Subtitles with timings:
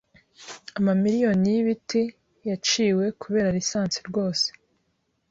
[0.79, 2.01] Amamiriyoni y'ibiti
[2.49, 4.47] yaciwe kubera lisansi rwose